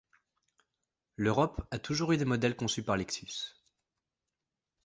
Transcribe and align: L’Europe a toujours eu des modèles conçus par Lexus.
L’Europe 1.15 1.61
a 1.69 1.77
toujours 1.77 2.11
eu 2.11 2.17
des 2.17 2.25
modèles 2.25 2.55
conçus 2.55 2.81
par 2.81 2.97
Lexus. 2.97 3.55